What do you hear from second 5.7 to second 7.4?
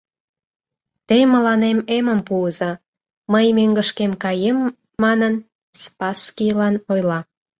Спасскийлан ойла.